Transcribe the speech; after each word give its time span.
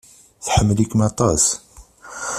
Tḥemmel-ikem 0.45 1.01
aṭas. 1.09 1.43